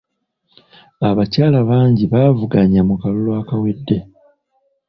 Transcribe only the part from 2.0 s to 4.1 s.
baavuganya mu kalulu ekawedde.